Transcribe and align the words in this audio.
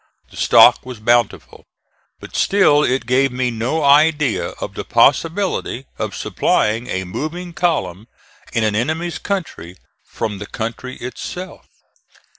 The 0.31 0.37
stock 0.37 0.83
was 0.83 0.99
bountiful, 0.99 1.67
but 2.19 2.35
still 2.35 2.83
it 2.83 3.05
gave 3.05 3.31
me 3.31 3.51
no 3.51 3.83
idea 3.83 4.45
of 4.57 4.73
the 4.73 4.83
possibility 4.83 5.85
of 5.99 6.15
supplying 6.15 6.87
a 6.87 7.03
moving 7.03 7.53
column 7.53 8.07
in 8.51 8.63
an 8.63 8.73
enemy's 8.75 9.19
country 9.19 9.77
from 10.03 10.39
the 10.39 10.47
country 10.47 10.97
itself. 10.97 11.67